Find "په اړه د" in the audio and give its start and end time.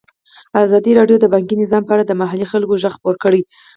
1.85-2.11